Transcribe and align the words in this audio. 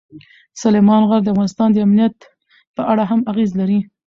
سلیمان 0.61 1.01
غر 1.09 1.21
د 1.23 1.27
افغانستان 1.33 1.69
د 1.71 1.77
امنیت 1.85 2.15
په 2.75 2.81
اړه 2.91 3.03
هم 3.11 3.21
اغېز 3.31 3.51
لري. 3.59 3.79